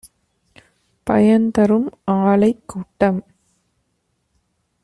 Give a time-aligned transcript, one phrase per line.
[1.07, 3.21] பயன்தரும் ஆலைக் கூட்டம்